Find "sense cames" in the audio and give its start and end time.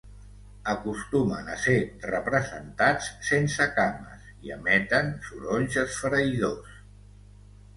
3.29-4.33